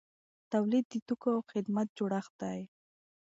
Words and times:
تولید 0.51 0.85
د 0.89 0.93
توکو 1.07 1.29
او 1.35 1.41
خدماتو 1.51 1.93
جوړښت 1.97 2.33
دی. 2.41 2.59